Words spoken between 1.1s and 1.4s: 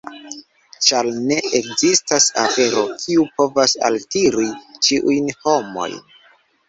ne